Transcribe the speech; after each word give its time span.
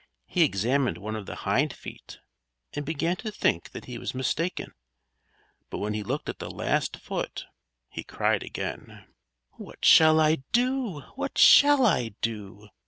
He 0.25 0.41
examined 0.43 0.97
one 0.97 1.15
of 1.15 1.27
the 1.27 1.35
hindfeet, 1.45 2.17
and 2.73 2.83
began 2.83 3.17
to 3.17 3.31
think 3.31 3.69
that 3.69 3.85
he 3.85 3.99
was 3.99 4.15
mistaken; 4.15 4.73
but 5.69 5.77
when 5.77 5.93
he 5.93 6.01
looked 6.01 6.27
at 6.27 6.39
the 6.39 6.49
last 6.49 6.97
foot, 6.97 7.45
he 7.87 8.03
cried 8.03 8.41
again: 8.41 9.05
"_What 9.59 9.83
shall 9.83 10.19
I 10.19 10.37
do? 10.53 11.01
What 11.13 11.37
shall 11.37 11.85
I 11.85 12.15
do? 12.19 12.69